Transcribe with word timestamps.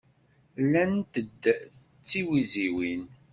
Llant-d 0.63 1.13
d 1.41 1.43
tiwiziwin. 2.07 3.05